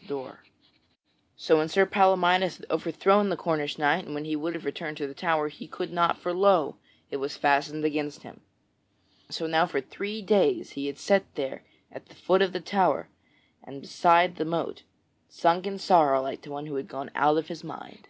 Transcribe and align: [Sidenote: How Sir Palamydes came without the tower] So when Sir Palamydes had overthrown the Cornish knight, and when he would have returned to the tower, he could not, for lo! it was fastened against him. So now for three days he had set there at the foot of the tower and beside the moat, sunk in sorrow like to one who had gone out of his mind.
[Sidenote: 0.00 0.26
How 0.26 0.26
Sir 0.26 0.34
Palamydes 0.34 0.58
came 0.58 0.58
without 0.60 1.32
the 1.34 1.34
tower] 1.34 1.38
So 1.38 1.58
when 1.58 1.68
Sir 1.68 1.86
Palamydes 1.86 2.56
had 2.58 2.66
overthrown 2.70 3.28
the 3.30 3.36
Cornish 3.36 3.78
knight, 3.78 4.04
and 4.04 4.14
when 4.14 4.24
he 4.26 4.36
would 4.36 4.54
have 4.54 4.64
returned 4.64 4.96
to 4.98 5.06
the 5.08 5.12
tower, 5.14 5.48
he 5.48 5.66
could 5.66 5.92
not, 5.92 6.18
for 6.18 6.32
lo! 6.32 6.76
it 7.10 7.16
was 7.16 7.36
fastened 7.36 7.84
against 7.84 8.22
him. 8.22 8.40
So 9.28 9.48
now 9.48 9.66
for 9.66 9.80
three 9.80 10.22
days 10.22 10.70
he 10.78 10.86
had 10.86 10.98
set 10.98 11.24
there 11.34 11.64
at 11.90 12.06
the 12.06 12.14
foot 12.14 12.42
of 12.42 12.52
the 12.52 12.60
tower 12.60 13.08
and 13.64 13.80
beside 13.80 14.36
the 14.36 14.44
moat, 14.44 14.84
sunk 15.28 15.66
in 15.66 15.80
sorrow 15.80 16.22
like 16.22 16.42
to 16.42 16.52
one 16.52 16.66
who 16.66 16.76
had 16.76 16.86
gone 16.86 17.10
out 17.16 17.36
of 17.36 17.48
his 17.48 17.64
mind. 17.64 18.06